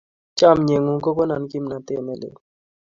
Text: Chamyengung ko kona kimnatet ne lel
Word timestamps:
Chamyengung 0.37 1.01
ko 1.03 1.09
kona 1.17 1.35
kimnatet 1.49 2.01
ne 2.03 2.13
lel 2.21 2.35